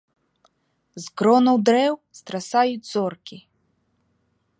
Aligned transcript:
З 1.03 1.19
кронаў 1.21 1.55
дрэваў 1.69 1.99
страсаю 2.21 2.73
зоркі. 2.93 3.37